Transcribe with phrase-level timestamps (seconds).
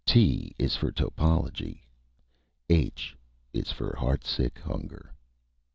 [0.03, 1.81] _T is for Topology.
[2.71, 3.13] _H
[3.53, 5.13] is for heartsick hunger.